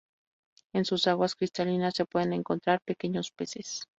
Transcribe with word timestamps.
En 0.73 0.83
sus 0.83 1.05
aguas 1.05 1.35
cristalinas 1.35 1.93
se 1.93 2.05
pueden 2.05 2.33
encontrar 2.33 2.81
pequeños 2.83 3.29
peces. 3.29 3.83